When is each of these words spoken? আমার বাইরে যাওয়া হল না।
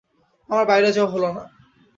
আমার 0.49 0.65
বাইরে 0.65 0.89
যাওয়া 0.91 1.11
হল 1.11 1.23
না। 1.37 1.43